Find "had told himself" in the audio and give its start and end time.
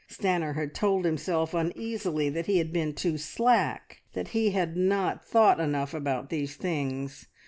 0.55-1.53